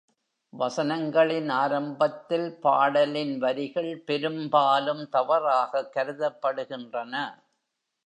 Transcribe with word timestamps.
வசனங்களின் 0.59 1.51
ஆரம்பத்தில் 1.51 2.59
பாடலின் 2.61 3.39
வரிகள் 3.39 4.03
பெரும்பாலும் 4.05 5.09
தவறாகக் 5.09 5.95
கருதப்படுகின்றன. 5.95 7.43